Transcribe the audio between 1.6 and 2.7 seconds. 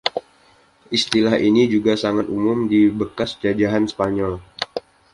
juga sangat umum